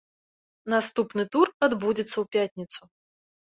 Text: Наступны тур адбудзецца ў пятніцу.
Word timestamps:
Наступны 0.73 1.23
тур 1.37 1.47
адбудзецца 1.69 2.13
ў 2.19 2.25
пятніцу. 2.35 2.81